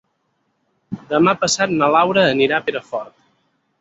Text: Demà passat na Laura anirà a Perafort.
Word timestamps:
Demà 1.11 1.35
passat 1.43 1.75
na 1.81 1.91
Laura 1.97 2.25
anirà 2.33 2.59
a 2.61 2.67
Perafort. 2.71 3.15